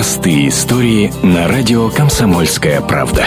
[0.00, 3.26] Простые истории на радио «Комсомольская правда».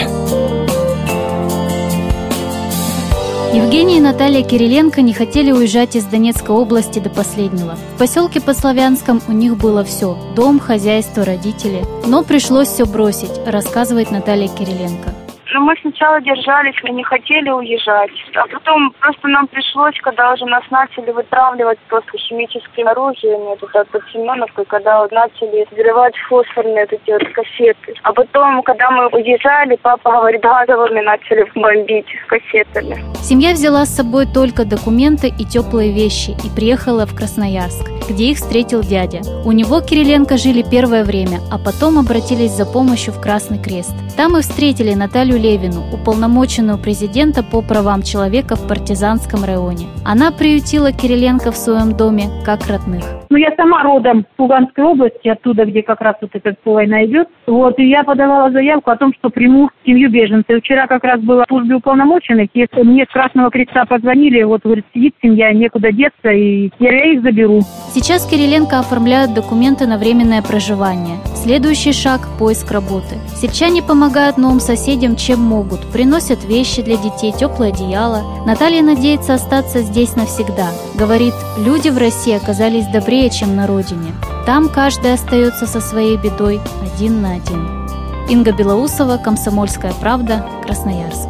[3.53, 7.77] Евгений и Наталья Кириленко не хотели уезжать из Донецкой области до последнего.
[7.93, 11.85] В поселке Подславянском у них было все– дом, хозяйство, родители.
[12.07, 15.12] Но пришлось все бросить, рассказывает Наталья Кириленко.
[15.53, 18.09] Но мы сначала держались, мы не хотели уезжать.
[18.35, 23.87] А потом просто нам пришлось, когда уже нас начали вытравливать просто химическим оружием, это вот
[23.89, 27.93] под Семеновкой, когда начали взрывать фосфорные эти вот кассеты.
[28.01, 33.03] А потом, когда мы уезжали, папа говорит, газовыми начали бомбить кассетами.
[33.21, 38.37] Семья взяла с собой только документы и теплые вещи и приехала в Красноярск, где их
[38.37, 39.21] встретил дядя.
[39.45, 43.93] У него Кириленко жили первое время, а потом обратились за помощью в Красный Крест.
[44.15, 49.87] Там и встретили Наталью Левину, уполномоченную президента по правам человека в партизанском районе.
[50.03, 53.03] Она приютила Кириленко в своем доме как родных.
[53.33, 57.27] Ну, я сама родом с Луганской области, оттуда, где как раз вот эта война идет.
[57.47, 60.59] Вот, и я подавала заявку о том, что приму семью беженцев.
[60.59, 64.85] Вчера как раз было в службе уполномоченных, и мне с Красного Креста позвонили, вот, говорит,
[64.93, 67.61] сидит семья, некуда деться, и я их заберу.
[67.91, 71.17] Сейчас Кириленко оформляют документы на временное проживание.
[71.33, 73.15] Следующий шаг– поиск работы.
[73.35, 75.91] Сельчане помогают новым соседям, чем могут.
[75.91, 78.45] Приносят вещи для детей, теплое одеяло.
[78.45, 80.67] Наталья надеется остаться здесь навсегда.
[80.99, 84.13] Говорит, люди в России оказались добрее, чем на родине.
[84.45, 87.87] Там каждый остается со своей бедой один на один.
[88.29, 91.29] Инга Белоусова, Комсомольская правда, Красноярск.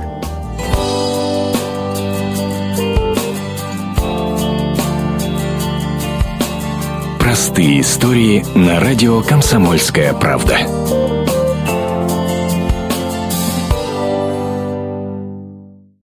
[7.19, 11.02] Простые истории на радио «Комсомольская правда».